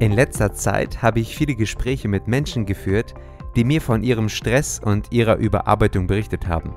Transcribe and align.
In 0.00 0.12
letzter 0.12 0.54
Zeit 0.54 1.02
habe 1.02 1.20
ich 1.20 1.36
viele 1.36 1.54
Gespräche 1.54 2.08
mit 2.08 2.26
Menschen 2.26 2.64
geführt, 2.64 3.12
die 3.54 3.64
mir 3.64 3.82
von 3.82 4.02
ihrem 4.02 4.30
Stress 4.30 4.80
und 4.82 5.12
ihrer 5.12 5.36
Überarbeitung 5.36 6.06
berichtet 6.06 6.48
haben. 6.48 6.74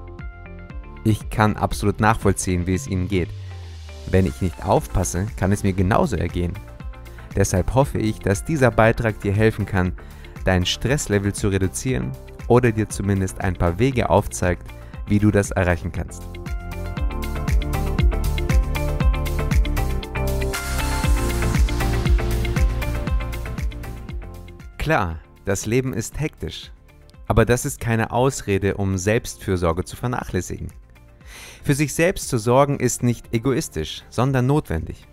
Ich 1.06 1.30
kann 1.30 1.56
absolut 1.56 2.02
nachvollziehen, 2.02 2.68
wie 2.68 2.74
es 2.74 2.86
ihnen 2.86 3.08
geht. 3.08 3.30
Wenn 4.12 4.26
ich 4.26 4.42
nicht 4.42 4.66
aufpasse, 4.66 5.28
kann 5.38 5.54
es 5.54 5.64
mir 5.64 5.72
genauso 5.72 6.18
ergehen. 6.18 6.52
Deshalb 7.34 7.74
hoffe 7.74 7.98
ich, 7.98 8.20
dass 8.20 8.44
dieser 8.44 8.72
Beitrag 8.72 9.22
dir 9.22 9.32
helfen 9.32 9.66
kann, 9.66 9.94
dein 10.44 10.66
Stresslevel 10.66 11.32
zu 11.32 11.48
reduzieren 11.48 12.12
oder 12.50 12.74
dir 12.74 12.90
zumindest 12.90 13.40
ein 13.40 13.54
paar 13.54 13.80
Wege 13.80 14.10
aufzeigt, 14.10 14.68
wie 15.08 15.20
du 15.20 15.32
das 15.32 15.52
erreichen 15.52 15.94
kannst. 15.94 16.24
Klar, 24.84 25.22
das 25.46 25.66
Leben 25.66 25.94
ist 25.94 26.20
hektisch, 26.20 26.70
aber 27.26 27.46
das 27.46 27.64
ist 27.64 27.80
keine 27.80 28.12
Ausrede, 28.12 28.76
um 28.76 28.98
Selbstfürsorge 28.98 29.86
zu 29.86 29.96
vernachlässigen. 29.96 30.74
Für 31.64 31.74
sich 31.74 31.94
selbst 31.94 32.28
zu 32.28 32.38
sorgen 32.38 32.82
ist 32.82 33.02
nicht 33.02 33.34
egoistisch, 33.34 34.04
sondern 34.10 34.46
notwendig. 34.46 35.08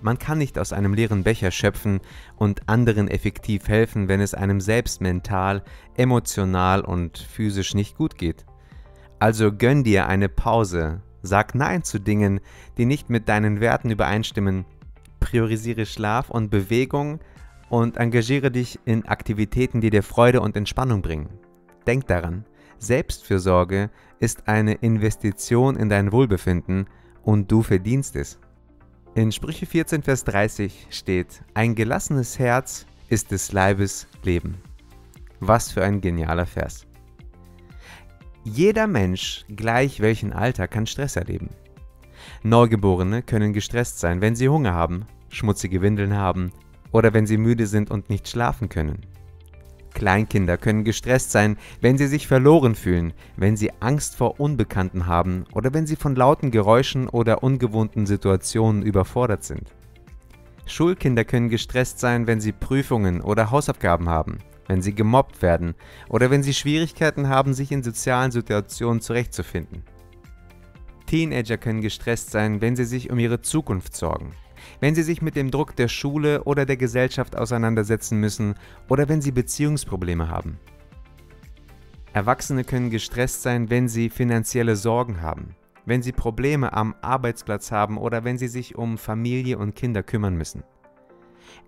Man 0.00 0.18
kann 0.18 0.38
nicht 0.38 0.58
aus 0.58 0.72
einem 0.72 0.94
leeren 0.94 1.24
Becher 1.24 1.50
schöpfen 1.50 2.00
und 2.36 2.70
anderen 2.70 3.06
effektiv 3.06 3.68
helfen, 3.68 4.08
wenn 4.08 4.22
es 4.22 4.32
einem 4.32 4.62
selbst 4.62 5.02
mental, 5.02 5.62
emotional 5.98 6.80
und 6.80 7.18
physisch 7.18 7.74
nicht 7.74 7.98
gut 7.98 8.16
geht. 8.16 8.46
Also 9.18 9.52
gönn 9.52 9.84
dir 9.84 10.06
eine 10.06 10.30
Pause, 10.30 11.02
sag 11.20 11.54
Nein 11.54 11.82
zu 11.84 11.98
Dingen, 11.98 12.40
die 12.78 12.86
nicht 12.86 13.10
mit 13.10 13.28
deinen 13.28 13.60
Werten 13.60 13.90
übereinstimmen, 13.90 14.64
priorisiere 15.20 15.84
Schlaf 15.84 16.30
und 16.30 16.48
Bewegung 16.48 17.20
und 17.72 17.96
engagiere 17.96 18.50
dich 18.50 18.78
in 18.84 19.06
Aktivitäten, 19.06 19.80
die 19.80 19.88
dir 19.88 20.02
Freude 20.02 20.42
und 20.42 20.58
Entspannung 20.58 21.00
bringen. 21.00 21.30
Denk 21.86 22.06
daran, 22.06 22.44
Selbstfürsorge 22.78 23.88
ist 24.18 24.46
eine 24.46 24.74
Investition 24.74 25.76
in 25.76 25.88
dein 25.88 26.12
Wohlbefinden 26.12 26.86
und 27.22 27.50
du 27.50 27.62
verdienst 27.62 28.14
es. 28.14 28.38
In 29.14 29.32
Sprüche 29.32 29.64
14, 29.64 30.02
Vers 30.02 30.24
30 30.24 30.88
steht, 30.90 31.42
ein 31.54 31.74
gelassenes 31.74 32.38
Herz 32.38 32.84
ist 33.08 33.30
des 33.30 33.52
Leibes 33.52 34.06
Leben. 34.22 34.58
Was 35.40 35.72
für 35.72 35.82
ein 35.82 36.02
genialer 36.02 36.44
Vers. 36.44 36.86
Jeder 38.44 38.86
Mensch, 38.86 39.46
gleich 39.48 40.00
welchen 40.00 40.34
Alter, 40.34 40.68
kann 40.68 40.86
Stress 40.86 41.16
erleben. 41.16 41.48
Neugeborene 42.42 43.22
können 43.22 43.54
gestresst 43.54 43.98
sein, 43.98 44.20
wenn 44.20 44.36
sie 44.36 44.50
Hunger 44.50 44.74
haben, 44.74 45.06
schmutzige 45.30 45.80
Windeln 45.80 46.14
haben, 46.14 46.52
oder 46.92 47.12
wenn 47.14 47.26
sie 47.26 47.38
müde 47.38 47.66
sind 47.66 47.90
und 47.90 48.10
nicht 48.10 48.28
schlafen 48.28 48.68
können. 48.68 49.00
Kleinkinder 49.94 50.56
können 50.56 50.84
gestresst 50.84 51.32
sein, 51.32 51.56
wenn 51.80 51.98
sie 51.98 52.06
sich 52.06 52.26
verloren 52.26 52.74
fühlen, 52.74 53.12
wenn 53.36 53.56
sie 53.56 53.72
Angst 53.80 54.16
vor 54.16 54.40
Unbekannten 54.40 55.06
haben 55.06 55.44
oder 55.52 55.74
wenn 55.74 55.86
sie 55.86 55.96
von 55.96 56.14
lauten 56.14 56.50
Geräuschen 56.50 57.08
oder 57.08 57.42
ungewohnten 57.42 58.06
Situationen 58.06 58.82
überfordert 58.82 59.44
sind. 59.44 59.74
Schulkinder 60.66 61.24
können 61.24 61.48
gestresst 61.48 61.98
sein, 61.98 62.26
wenn 62.26 62.40
sie 62.40 62.52
Prüfungen 62.52 63.20
oder 63.20 63.50
Hausaufgaben 63.50 64.08
haben, 64.08 64.38
wenn 64.68 64.80
sie 64.80 64.94
gemobbt 64.94 65.42
werden 65.42 65.74
oder 66.08 66.30
wenn 66.30 66.42
sie 66.42 66.54
Schwierigkeiten 66.54 67.28
haben, 67.28 67.52
sich 67.52 67.72
in 67.72 67.82
sozialen 67.82 68.30
Situationen 68.30 69.00
zurechtzufinden. 69.00 69.82
Teenager 71.06 71.58
können 71.58 71.82
gestresst 71.82 72.30
sein, 72.30 72.62
wenn 72.62 72.76
sie 72.76 72.84
sich 72.84 73.10
um 73.10 73.18
ihre 73.18 73.42
Zukunft 73.42 73.94
sorgen, 73.94 74.32
wenn 74.80 74.94
sie 74.94 75.02
sich 75.02 75.22
mit 75.22 75.36
dem 75.36 75.50
Druck 75.50 75.76
der 75.76 75.88
Schule 75.88 76.44
oder 76.44 76.66
der 76.66 76.76
Gesellschaft 76.76 77.36
auseinandersetzen 77.36 78.18
müssen 78.18 78.54
oder 78.88 79.08
wenn 79.08 79.20
sie 79.20 79.32
Beziehungsprobleme 79.32 80.28
haben. 80.28 80.58
Erwachsene 82.12 82.64
können 82.64 82.90
gestresst 82.90 83.42
sein, 83.42 83.70
wenn 83.70 83.88
sie 83.88 84.10
finanzielle 84.10 84.76
Sorgen 84.76 85.22
haben, 85.22 85.56
wenn 85.86 86.02
sie 86.02 86.12
Probleme 86.12 86.72
am 86.72 86.94
Arbeitsplatz 87.00 87.72
haben 87.72 87.96
oder 87.96 88.24
wenn 88.24 88.36
sie 88.36 88.48
sich 88.48 88.76
um 88.76 88.98
Familie 88.98 89.58
und 89.58 89.74
Kinder 89.74 90.02
kümmern 90.02 90.36
müssen. 90.36 90.62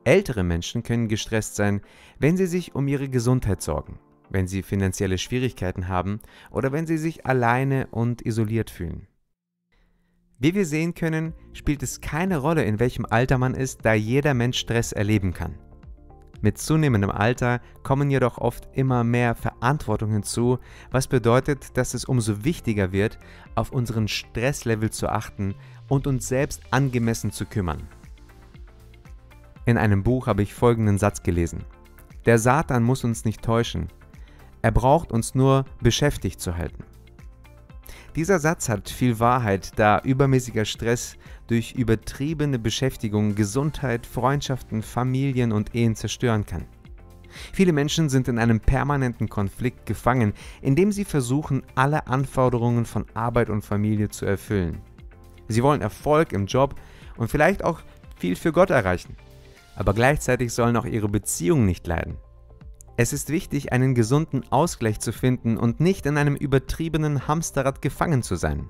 Ältere 0.05 0.43
Menschen 0.43 0.82
können 0.82 1.09
gestresst 1.09 1.56
sein, 1.56 1.81
wenn 2.19 2.37
sie 2.37 2.47
sich 2.47 2.75
um 2.75 2.88
ihre 2.88 3.09
Gesundheit 3.09 3.62
sorgen, 3.62 3.99
wenn 4.28 4.47
sie 4.47 4.62
finanzielle 4.62 5.16
Schwierigkeiten 5.16 5.88
haben 5.88 6.21
oder 6.50 6.72
wenn 6.72 6.87
sie 6.87 6.99
sich 6.99 7.25
alleine 7.25 7.87
und 7.91 8.21
isoliert 8.21 8.71
fühlen. 8.71 9.06
Wie 10.44 10.55
wir 10.55 10.66
sehen 10.66 10.94
können, 10.94 11.32
spielt 11.55 11.82
es 11.82 12.03
keine 12.03 12.37
Rolle, 12.37 12.65
in 12.65 12.78
welchem 12.78 13.06
Alter 13.09 13.38
man 13.38 13.55
ist, 13.55 13.82
da 13.87 13.94
jeder 13.94 14.34
Mensch 14.34 14.59
Stress 14.59 14.93
erleben 14.93 15.32
kann. 15.32 15.55
Mit 16.43 16.59
zunehmendem 16.59 17.10
Alter 17.10 17.62
kommen 17.82 18.10
jedoch 18.10 18.37
oft 18.37 18.69
immer 18.75 19.05
mehr 19.05 19.37
Verantwortung 19.37 20.12
hinzu, 20.12 20.59
was 20.91 21.09
bedeutet, 21.09 21.78
dass 21.78 21.94
es 21.94 22.05
umso 22.05 22.44
wichtiger 22.44 22.93
wird, 22.93 23.19
auf 23.55 23.72
unseren 23.72 24.06
Stresslevel 24.06 24.91
zu 24.91 25.09
achten 25.09 25.55
und 25.88 26.06
uns 26.06 26.28
selbst 26.28 26.61
angemessen 26.71 27.31
zu 27.31 27.47
kümmern. 27.47 27.88
In 29.65 29.78
einem 29.78 30.03
Buch 30.03 30.26
habe 30.26 30.43
ich 30.43 30.53
folgenden 30.53 30.99
Satz 30.99 31.22
gelesen. 31.22 31.65
Der 32.26 32.38
Satan 32.38 32.82
muss 32.82 33.03
uns 33.03 33.25
nicht 33.25 33.41
täuschen. 33.41 33.88
Er 34.61 34.72
braucht 34.72 35.11
uns 35.11 35.34
nur 35.34 35.65
beschäftigt 35.81 36.38
zu 36.38 36.59
halten. 36.59 36.84
Dieser 38.16 38.38
Satz 38.38 38.69
hat 38.69 38.88
viel 38.88 39.19
Wahrheit, 39.19 39.72
da 39.75 40.00
übermäßiger 40.04 40.64
Stress 40.64 41.16
durch 41.48 41.72
übertriebene 41.72 42.60
Beschäftigung 42.60 43.34
Gesundheit, 43.34 44.06
Freundschaften, 44.06 44.82
Familien 44.82 45.50
und 45.50 45.75
Ehen 45.75 45.97
zerstören 45.97 46.47
kann. 46.47 46.64
Viele 47.52 47.72
Menschen 47.72 48.08
sind 48.08 48.28
in 48.28 48.38
einem 48.38 48.60
permanenten 48.60 49.28
Konflikt 49.28 49.86
gefangen, 49.86 50.32
indem 50.62 50.92
sie 50.92 51.04
versuchen, 51.04 51.64
alle 51.75 52.06
Anforderungen 52.06 52.86
von 52.86 53.04
Arbeit 53.14 53.50
und 53.50 53.62
Familie 53.62 54.08
zu 54.08 54.26
erfüllen. 54.26 54.81
Sie 55.48 55.64
wollen 55.64 55.82
Erfolg 55.82 56.32
im 56.32 56.46
Job 56.46 56.76
und 57.16 57.28
vielleicht 57.28 57.64
auch 57.64 57.81
viel 58.16 58.36
für 58.36 58.52
Gott 58.52 58.70
erreichen. 58.70 59.16
Aber 59.75 59.92
gleichzeitig 59.92 60.52
sollen 60.52 60.76
auch 60.76 60.86
ihre 60.86 61.08
Beziehungen 61.08 61.66
nicht 61.66 61.84
leiden. 61.88 62.16
Es 62.97 63.12
ist 63.12 63.28
wichtig, 63.28 63.72
einen 63.72 63.94
gesunden 63.94 64.44
Ausgleich 64.53 65.00
zu 65.00 65.12
finden 65.12 65.56
und 65.56 65.81
nicht 65.81 66.06
in 66.06 66.16
einem 66.16 66.37
übertriebenen 66.37 67.27
Hamsterrad 67.27 67.82
gefangen 67.82 68.22
zu 68.22 68.37
sein. 68.37 68.69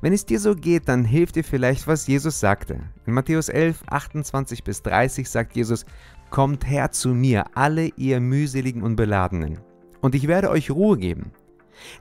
Wenn 0.00 0.12
es 0.12 0.26
dir 0.26 0.40
so 0.40 0.56
geht, 0.56 0.88
dann 0.88 1.04
hilft 1.04 1.36
dir 1.36 1.44
vielleicht, 1.44 1.86
was 1.86 2.08
Jesus 2.08 2.40
sagte. 2.40 2.80
In 3.06 3.14
Matthäus 3.14 3.48
11, 3.48 3.84
28 3.88 4.64
bis 4.64 4.82
30 4.82 5.30
sagt 5.30 5.54
Jesus, 5.54 5.86
Kommt 6.30 6.68
her 6.68 6.90
zu 6.90 7.10
mir, 7.10 7.44
alle 7.54 7.86
ihr 7.96 8.18
mühseligen 8.18 8.82
und 8.82 8.96
beladenen, 8.96 9.60
und 10.00 10.16
ich 10.16 10.26
werde 10.26 10.50
euch 10.50 10.70
Ruhe 10.70 10.98
geben. 10.98 11.30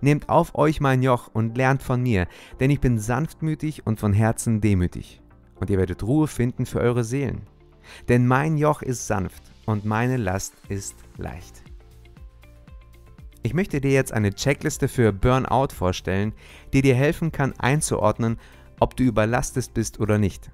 Nehmt 0.01 0.27
auf 0.27 0.55
euch 0.55 0.81
mein 0.81 1.03
Joch 1.03 1.29
und 1.31 1.55
lernt 1.55 1.83
von 1.83 2.01
mir, 2.01 2.27
denn 2.59 2.71
ich 2.71 2.81
bin 2.81 2.97
sanftmütig 2.97 3.85
und 3.85 3.99
von 3.99 4.13
Herzen 4.13 4.59
demütig, 4.59 5.21
und 5.59 5.69
ihr 5.69 5.77
werdet 5.77 6.03
Ruhe 6.03 6.27
finden 6.27 6.65
für 6.65 6.79
eure 6.79 7.03
Seelen. 7.03 7.43
Denn 8.09 8.25
mein 8.25 8.57
Joch 8.57 8.81
ist 8.81 9.05
sanft 9.05 9.43
und 9.67 9.85
meine 9.85 10.17
Last 10.17 10.55
ist 10.69 10.95
leicht. 11.17 11.61
Ich 13.43 13.53
möchte 13.53 13.79
dir 13.79 13.91
jetzt 13.91 14.13
eine 14.13 14.33
Checkliste 14.33 14.87
für 14.87 15.13
Burnout 15.13 15.73
vorstellen, 15.73 16.33
die 16.73 16.81
dir 16.81 16.95
helfen 16.95 17.31
kann 17.31 17.53
einzuordnen, 17.59 18.39
ob 18.79 18.97
du 18.97 19.03
überlastet 19.03 19.73
bist 19.73 19.99
oder 19.99 20.17
nicht. 20.17 20.49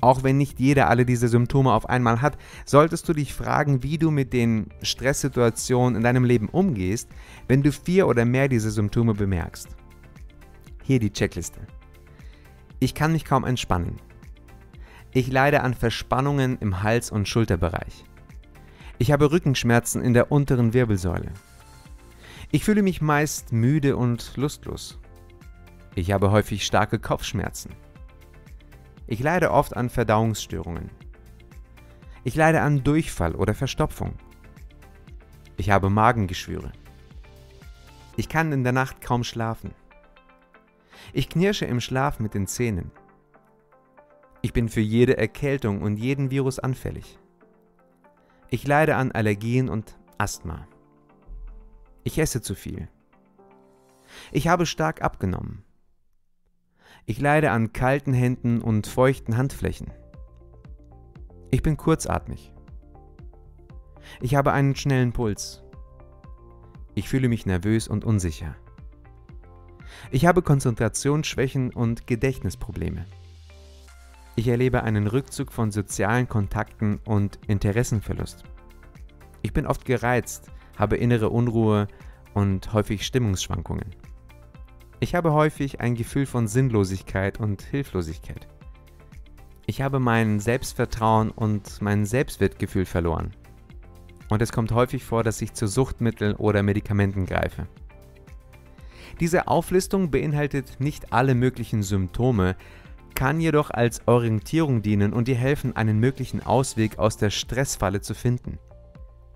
Auch 0.00 0.22
wenn 0.22 0.36
nicht 0.36 0.60
jeder 0.60 0.90
alle 0.90 1.06
diese 1.06 1.28
Symptome 1.28 1.72
auf 1.72 1.88
einmal 1.88 2.20
hat, 2.20 2.36
solltest 2.66 3.08
du 3.08 3.14
dich 3.14 3.32
fragen, 3.32 3.82
wie 3.82 3.98
du 3.98 4.10
mit 4.10 4.32
den 4.32 4.66
Stresssituationen 4.82 5.96
in 5.96 6.02
deinem 6.02 6.24
Leben 6.24 6.48
umgehst, 6.48 7.08
wenn 7.48 7.62
du 7.62 7.72
vier 7.72 8.06
oder 8.06 8.24
mehr 8.24 8.48
dieser 8.48 8.70
Symptome 8.70 9.14
bemerkst. 9.14 9.68
Hier 10.82 10.98
die 10.98 11.12
Checkliste. 11.12 11.60
Ich 12.80 12.94
kann 12.94 13.12
mich 13.12 13.24
kaum 13.24 13.44
entspannen. 13.44 13.96
Ich 15.12 15.30
leide 15.30 15.62
an 15.62 15.72
Verspannungen 15.72 16.58
im 16.58 16.82
Hals- 16.82 17.10
und 17.10 17.28
Schulterbereich. 17.28 18.04
Ich 18.98 19.10
habe 19.10 19.32
Rückenschmerzen 19.32 20.02
in 20.02 20.14
der 20.14 20.30
unteren 20.30 20.72
Wirbelsäule. 20.72 21.32
Ich 22.52 22.64
fühle 22.64 22.82
mich 22.82 23.00
meist 23.00 23.52
müde 23.52 23.96
und 23.96 24.36
lustlos. 24.36 25.00
Ich 25.96 26.12
habe 26.12 26.30
häufig 26.30 26.64
starke 26.64 27.00
Kopfschmerzen. 27.00 27.72
Ich 29.06 29.20
leide 29.20 29.50
oft 29.50 29.76
an 29.76 29.90
Verdauungsstörungen. 29.90 30.90
Ich 32.22 32.36
leide 32.36 32.60
an 32.62 32.84
Durchfall 32.84 33.34
oder 33.34 33.54
Verstopfung. 33.54 34.14
Ich 35.56 35.70
habe 35.70 35.90
Magengeschwüre. 35.90 36.72
Ich 38.16 38.28
kann 38.28 38.52
in 38.52 38.62
der 38.62 38.72
Nacht 38.72 39.00
kaum 39.00 39.24
schlafen. 39.24 39.72
Ich 41.12 41.28
knirsche 41.28 41.66
im 41.66 41.80
Schlaf 41.80 42.20
mit 42.20 42.34
den 42.34 42.46
Zähnen. 42.46 42.92
Ich 44.40 44.52
bin 44.52 44.68
für 44.68 44.80
jede 44.80 45.16
Erkältung 45.16 45.82
und 45.82 45.96
jeden 45.96 46.30
Virus 46.30 46.58
anfällig. 46.58 47.18
Ich 48.54 48.68
leide 48.68 48.94
an 48.94 49.10
Allergien 49.10 49.68
und 49.68 49.98
Asthma. 50.16 50.68
Ich 52.04 52.20
esse 52.20 52.40
zu 52.40 52.54
viel. 52.54 52.86
Ich 54.30 54.46
habe 54.46 54.64
stark 54.64 55.02
abgenommen. 55.02 55.64
Ich 57.04 57.20
leide 57.20 57.50
an 57.50 57.72
kalten 57.72 58.12
Händen 58.12 58.62
und 58.62 58.86
feuchten 58.86 59.36
Handflächen. 59.36 59.90
Ich 61.50 61.64
bin 61.64 61.76
kurzatmig. 61.76 62.54
Ich 64.20 64.36
habe 64.36 64.52
einen 64.52 64.76
schnellen 64.76 65.12
Puls. 65.12 65.64
Ich 66.94 67.08
fühle 67.08 67.28
mich 67.28 67.46
nervös 67.46 67.88
und 67.88 68.04
unsicher. 68.04 68.54
Ich 70.12 70.26
habe 70.26 70.42
Konzentrationsschwächen 70.42 71.72
und 71.74 72.06
Gedächtnisprobleme. 72.06 73.04
Ich 74.36 74.48
erlebe 74.48 74.82
einen 74.82 75.06
Rückzug 75.06 75.52
von 75.52 75.70
sozialen 75.70 76.28
Kontakten 76.28 76.98
und 77.04 77.38
Interessenverlust. 77.46 78.42
Ich 79.42 79.52
bin 79.52 79.64
oft 79.64 79.84
gereizt, 79.84 80.50
habe 80.76 80.96
innere 80.96 81.30
Unruhe 81.30 81.86
und 82.34 82.72
häufig 82.72 83.06
Stimmungsschwankungen. 83.06 83.94
Ich 84.98 85.14
habe 85.14 85.32
häufig 85.32 85.80
ein 85.80 85.94
Gefühl 85.94 86.26
von 86.26 86.48
Sinnlosigkeit 86.48 87.38
und 87.38 87.62
Hilflosigkeit. 87.62 88.48
Ich 89.66 89.82
habe 89.82 90.00
mein 90.00 90.40
Selbstvertrauen 90.40 91.30
und 91.30 91.80
mein 91.80 92.04
Selbstwertgefühl 92.04 92.86
verloren. 92.86 93.30
Und 94.30 94.42
es 94.42 94.50
kommt 94.50 94.72
häufig 94.72 95.04
vor, 95.04 95.22
dass 95.22 95.42
ich 95.42 95.52
zu 95.52 95.68
Suchtmitteln 95.68 96.34
oder 96.34 96.62
Medikamenten 96.64 97.24
greife. 97.24 97.68
Diese 99.20 99.46
Auflistung 99.46 100.10
beinhaltet 100.10 100.80
nicht 100.80 101.12
alle 101.12 101.36
möglichen 101.36 101.82
Symptome, 101.84 102.56
kann 103.14 103.40
jedoch 103.40 103.70
als 103.70 104.06
Orientierung 104.06 104.82
dienen 104.82 105.12
und 105.12 105.28
dir 105.28 105.36
helfen, 105.36 105.76
einen 105.76 105.98
möglichen 105.98 106.44
Ausweg 106.44 106.98
aus 106.98 107.16
der 107.16 107.30
Stressfalle 107.30 108.00
zu 108.00 108.14
finden. 108.14 108.58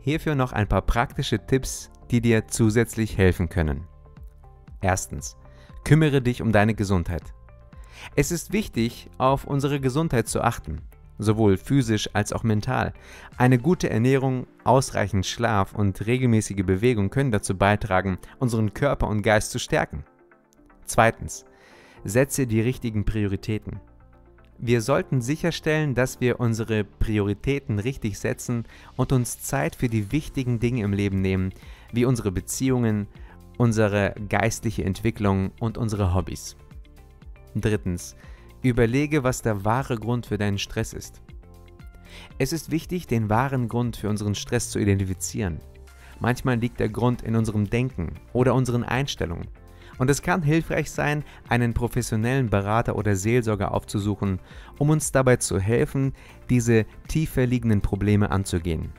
Hierfür 0.01 0.35
noch 0.35 0.53
ein 0.53 0.69
paar 0.69 0.83
praktische 0.83 1.45
Tipps, 1.45 1.91
die 2.11 2.21
dir 2.21 2.47
zusätzlich 2.49 3.19
helfen 3.19 3.49
können. 3.49 3.87
Erstens, 4.81 5.37
kümmere 5.85 6.23
dich 6.23 6.43
um 6.43 6.53
deine 6.53 6.75
Gesundheit. 6.75 7.35
Es 8.15 8.31
ist 8.31 8.53
wichtig, 8.53 9.11
auf 9.19 9.45
unsere 9.45 9.81
Gesundheit 9.81 10.29
zu 10.29 10.41
achten, 10.41 10.83
sowohl 11.19 11.57
physisch 11.57 12.11
als 12.15 12.33
auch 12.33 12.43
mental. 12.43 12.95
Eine 13.37 13.59
gute 13.59 13.91
Ernährung, 13.91 14.47
ausreichend 14.65 15.27
Schlaf 15.27 15.75
und 15.75 16.07
regelmäßige 16.07 16.65
Bewegung 16.65 17.11
können 17.11 17.33
dazu 17.33 17.57
beitragen, 17.57 18.19
unseren 18.39 18.73
Körper 18.73 19.09
und 19.09 19.23
Geist 19.23 19.51
zu 19.51 19.59
stärken. 19.59 20.05
Zweitens, 20.85 21.45
setze 22.05 22.47
die 22.47 22.61
richtigen 22.61 23.05
Prioritäten. 23.05 23.81
Wir 24.59 24.83
sollten 24.83 25.21
sicherstellen, 25.21 25.95
dass 25.95 26.21
wir 26.21 26.41
unsere 26.41 26.83
Prioritäten 26.83 27.79
richtig 27.79 28.19
setzen 28.19 28.65
und 28.97 29.13
uns 29.13 29.41
Zeit 29.41 29.77
für 29.77 29.89
die 29.89 30.11
wichtigen 30.11 30.59
Dinge 30.59 30.83
im 30.83 30.93
Leben 30.93 31.21
nehmen, 31.21 31.53
wie 31.93 32.05
unsere 32.05 32.33
Beziehungen, 32.33 33.07
unsere 33.57 34.15
geistliche 34.29 34.85
Entwicklung 34.85 35.53
und 35.61 35.79
unsere 35.79 36.13
Hobbys. 36.13 36.57
Drittens, 37.55 38.17
überlege, 38.63 39.23
was 39.23 39.43
der 39.43 39.65
wahre 39.65 39.97
Grund 39.97 40.27
für 40.27 40.39
deinen 40.39 40.59
Stress 40.59 40.93
ist. 40.93 41.23
Es 42.39 42.53
ist 42.53 42.71
wichtig, 42.71 43.07
den 43.07 43.31
wahren 43.31 43.69
Grund 43.69 43.97
für 43.97 44.09
unseren 44.09 44.35
Stress 44.35 44.71
zu 44.71 44.79
identifizieren. 44.79 45.59
Manchmal 46.21 46.59
liegt 46.59 46.81
der 46.81 46.89
Grund 46.89 47.23
in 47.23 47.37
unserem 47.37 47.71
Denken 47.71 48.15
oder 48.33 48.55
unseren 48.55 48.83
Einstellungen. 48.83 49.47
Und 49.99 50.11
es 50.11 50.23
kann 50.23 50.43
hilfreich 50.43 50.91
sein, 50.91 51.25
einen 51.49 51.75
professionellen 51.75 52.51
Berater 52.51 52.97
oder 52.97 53.17
Seelsorger 53.17 53.73
aufzusuchen, 53.73 54.41
um 54.79 54.91
uns 54.91 55.13
dabei 55.13 55.37
zu 55.37 55.59
helfen, 55.59 56.15
diese 56.49 56.87
tiefer 57.09 57.47
liegenden 57.47 57.81
Probleme 57.81 58.31
anzugehen. 58.31 58.93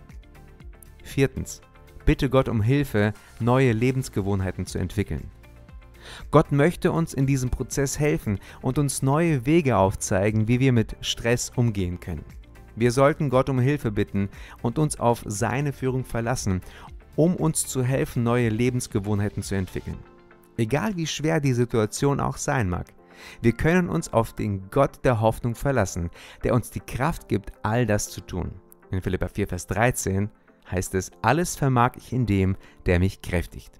Viertens. 1.03 1.61
Bitte 2.05 2.29
Gott 2.29 2.49
um 2.49 2.61
Hilfe, 2.61 3.13
neue 3.39 3.71
Lebensgewohnheiten 3.71 4.65
zu 4.65 4.77
entwickeln. 4.79 5.29
Gott 6.31 6.51
möchte 6.51 6.91
uns 6.91 7.13
in 7.13 7.27
diesem 7.27 7.49
Prozess 7.49 7.99
helfen 7.99 8.39
und 8.61 8.77
uns 8.77 9.01
neue 9.01 9.45
Wege 9.45 9.77
aufzeigen, 9.77 10.47
wie 10.47 10.59
wir 10.59 10.71
mit 10.71 10.95
Stress 11.01 11.51
umgehen 11.55 11.99
können. 11.99 12.25
Wir 12.75 12.91
sollten 12.91 13.29
Gott 13.29 13.49
um 13.49 13.59
Hilfe 13.59 13.91
bitten 13.91 14.29
und 14.61 14.79
uns 14.79 14.99
auf 14.99 15.23
seine 15.27 15.73
Führung 15.73 16.05
verlassen, 16.05 16.61
um 17.15 17.35
uns 17.35 17.67
zu 17.67 17.83
helfen, 17.83 18.23
neue 18.23 18.49
Lebensgewohnheiten 18.49 19.43
zu 19.43 19.55
entwickeln. 19.55 19.97
Egal 20.59 20.97
wie 20.97 21.07
schwer 21.07 21.39
die 21.39 21.53
Situation 21.53 22.19
auch 22.19 22.35
sein 22.35 22.67
mag, 22.67 22.87
wir 23.41 23.53
können 23.53 23.87
uns 23.87 24.11
auf 24.11 24.33
den 24.33 24.69
Gott 24.69 25.05
der 25.05 25.21
Hoffnung 25.21 25.55
verlassen, 25.55 26.09
der 26.43 26.53
uns 26.53 26.69
die 26.69 26.81
Kraft 26.81 27.29
gibt, 27.29 27.53
all 27.63 27.85
das 27.85 28.09
zu 28.09 28.19
tun. 28.19 28.51
In 28.91 29.01
Philippa 29.01 29.29
4, 29.29 29.47
Vers 29.47 29.67
13 29.67 30.29
heißt 30.69 30.95
es, 30.95 31.11
alles 31.21 31.55
vermag 31.55 31.93
ich 31.95 32.11
in 32.11 32.25
dem, 32.25 32.57
der 32.85 32.99
mich 32.99 33.21
kräftigt. 33.21 33.79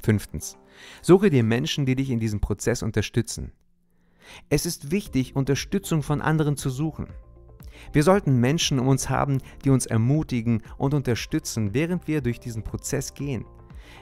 Fünftens. 0.00 0.56
Suche 1.00 1.30
dir 1.30 1.42
Menschen, 1.42 1.84
die 1.84 1.96
dich 1.96 2.10
in 2.10 2.20
diesem 2.20 2.38
Prozess 2.38 2.84
unterstützen. 2.84 3.50
Es 4.50 4.66
ist 4.66 4.92
wichtig, 4.92 5.34
Unterstützung 5.34 6.04
von 6.04 6.22
anderen 6.22 6.56
zu 6.56 6.70
suchen. 6.70 7.08
Wir 7.92 8.04
sollten 8.04 8.38
Menschen 8.38 8.78
um 8.78 8.86
uns 8.86 9.10
haben, 9.10 9.38
die 9.64 9.70
uns 9.70 9.86
ermutigen 9.86 10.62
und 10.78 10.94
unterstützen, 10.94 11.74
während 11.74 12.06
wir 12.06 12.20
durch 12.20 12.38
diesen 12.38 12.62
Prozess 12.62 13.14
gehen. 13.14 13.44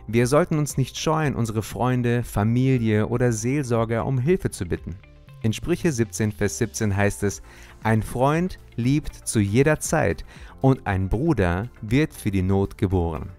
Wir 0.07 0.27
sollten 0.27 0.59
uns 0.59 0.77
nicht 0.77 0.99
scheuen, 0.99 1.35
unsere 1.35 1.63
Freunde, 1.63 2.23
Familie 2.25 3.07
oder 3.07 3.33
Seelsorger 3.33 4.07
um 4.07 4.19
Hilfe 4.19 4.51
zu 4.51 4.67
bitten. 4.67 4.97
In 5.43 5.53
Sprüche 5.53 5.91
17, 5.91 6.33
Vers 6.33 6.59
17 6.59 6.97
heißt 6.97 7.23
es, 7.23 7.43
ein 7.83 8.03
Freund 8.03 8.59
liebt 8.77 9.15
zu 9.15 9.41
jeder 9.41 9.81
Zeit 9.81 10.25
und 10.61 10.87
ein 10.87 11.09
Bruder 11.09 11.69
wird 11.81 12.13
für 12.13 12.31
die 12.31 12.43
Not 12.43 12.77
geboren. 12.77 13.31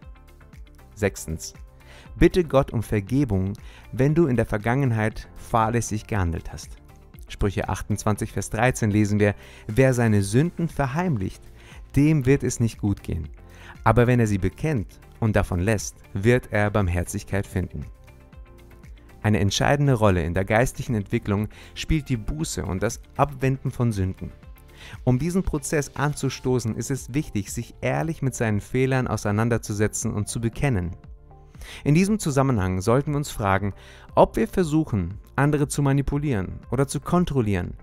Sechstens. 0.95 1.53
Bitte 2.17 2.43
Gott 2.43 2.71
um 2.71 2.83
Vergebung, 2.83 3.53
wenn 3.91 4.15
du 4.15 4.27
in 4.27 4.35
der 4.35 4.45
Vergangenheit 4.45 5.27
fahrlässig 5.35 6.07
gehandelt 6.07 6.51
hast. 6.51 6.77
Sprüche 7.27 7.69
28, 7.69 8.31
Vers 8.31 8.49
13 8.49 8.91
lesen 8.91 9.19
wir, 9.19 9.35
wer 9.67 9.93
seine 9.93 10.23
Sünden 10.23 10.67
verheimlicht, 10.67 11.41
dem 11.95 12.25
wird 12.25 12.43
es 12.43 12.59
nicht 12.59 12.79
gut 12.79 13.03
gehen. 13.03 13.29
Aber 13.83 14.07
wenn 14.07 14.19
er 14.19 14.27
sie 14.27 14.37
bekennt 14.37 14.99
und 15.21 15.37
davon 15.37 15.61
lässt, 15.61 15.95
wird 16.13 16.51
er 16.51 16.69
Barmherzigkeit 16.69 17.47
finden. 17.47 17.85
Eine 19.23 19.39
entscheidende 19.39 19.93
Rolle 19.93 20.23
in 20.23 20.33
der 20.33 20.45
geistlichen 20.45 20.95
Entwicklung 20.95 21.47
spielt 21.75 22.09
die 22.09 22.17
Buße 22.17 22.65
und 22.65 22.83
das 22.83 22.99
Abwenden 23.15 23.71
von 23.71 23.91
Sünden. 23.91 24.31
Um 25.03 25.19
diesen 25.19 25.43
Prozess 25.43 25.95
anzustoßen, 25.95 26.75
ist 26.75 26.89
es 26.89 27.13
wichtig, 27.13 27.51
sich 27.51 27.75
ehrlich 27.81 28.23
mit 28.23 28.33
seinen 28.33 28.61
Fehlern 28.61 29.07
auseinanderzusetzen 29.07 30.11
und 30.11 30.27
zu 30.27 30.41
bekennen. 30.41 30.95
In 31.83 31.93
diesem 31.93 32.17
Zusammenhang 32.17 32.81
sollten 32.81 33.11
wir 33.11 33.17
uns 33.17 33.29
fragen, 33.29 33.73
ob 34.15 34.35
wir 34.35 34.47
versuchen, 34.47 35.19
andere 35.35 35.67
zu 35.67 35.83
manipulieren 35.83 36.59
oder 36.71 36.87
zu 36.87 36.99
kontrollieren 36.99 37.75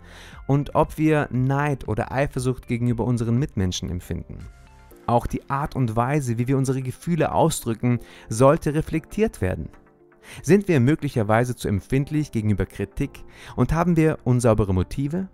und 0.49 0.75
ob 0.75 0.99
wir 0.99 1.29
Neid 1.31 1.87
oder 1.87 2.11
Eifersucht 2.11 2.67
gegenüber 2.67 3.05
unseren 3.05 3.39
Mitmenschen 3.39 3.89
empfinden. 3.89 4.39
Auch 5.09 5.27
die 5.27 5.49
Art 5.49 5.75
und 5.75 5.97
Weise, 5.97 6.37
wie 6.37 6.49
wir 6.49 6.59
unsere 6.59 6.83
Gefühle 6.83 7.33
ausdrücken, 7.33 7.99
sollte 8.29 8.75
reflektiert 8.75 9.41
werden. 9.41 9.71
Sind 10.43 10.69
wir 10.69 10.81
möglicherweise 10.81 11.57
zu 11.57 11.67
empfindlich 11.67 12.31
gegenüber 12.31 12.67
Kritik 12.67 13.25
und 13.57 13.73
haben 13.73 13.97
wir 13.97 14.19
unsaubere 14.25 14.75
Motive? 14.75 15.29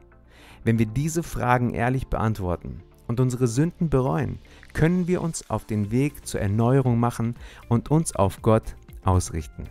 Wenn 0.62 0.78
wir 0.78 0.86
diese 0.86 1.24
Fragen 1.24 1.74
ehrlich 1.74 2.06
beantworten 2.06 2.84
und 3.08 3.18
unsere 3.18 3.48
Sünden 3.48 3.90
bereuen, 3.90 4.38
können 4.74 5.08
wir 5.08 5.20
uns 5.20 5.50
auf 5.50 5.64
den 5.64 5.90
Weg 5.90 6.24
zur 6.24 6.40
Erneuerung 6.40 7.00
machen 7.00 7.34
und 7.68 7.90
uns 7.90 8.14
auf 8.14 8.42
Gott 8.42 8.76
ausrichten. 9.02 9.64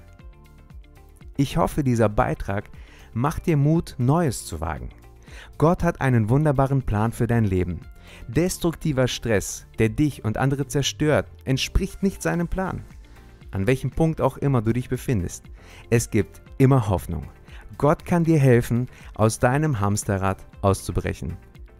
Ich 1.37 1.55
hoffe, 1.55 1.81
dieser 1.81 2.09
Beitrag 2.09 2.69
macht 3.13 3.45
dir 3.45 3.55
Mut, 3.55 3.95
Neues 3.99 4.45
zu 4.45 4.59
wagen. 4.59 4.89
Gott 5.57 5.81
hat 5.81 6.01
einen 6.01 6.27
wunderbaren 6.27 6.81
Plan 6.81 7.13
für 7.13 7.25
dein 7.25 7.45
Leben 7.45 7.79
Destruktiver 8.27 9.07
Stress, 9.07 9.65
der 9.79 9.89
dich 9.89 10.23
und 10.23 10.37
andere 10.37 10.67
zerstört, 10.67 11.27
entspricht 11.45 12.03
nicht 12.03 12.21
seinem 12.21 12.47
Plan. 12.47 12.83
An 13.51 13.67
welchem 13.67 13.91
Punkt 13.91 14.21
auch 14.21 14.37
immer 14.37 14.61
du 14.61 14.73
dich 14.73 14.89
befindest, 14.89 15.45
es 15.89 16.09
gibt 16.09 16.41
immer 16.57 16.89
Hoffnung. 16.89 17.29
Gott 17.77 18.05
kann 18.05 18.23
dir 18.23 18.39
helfen, 18.39 18.87
aus 19.15 19.39
deinem 19.39 19.79
Hamsterrad 19.79 20.45
auszubrechen. 20.61 21.37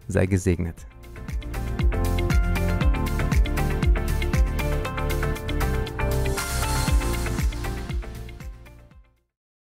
Sei 0.08 0.26
gesegnet. 0.26 0.86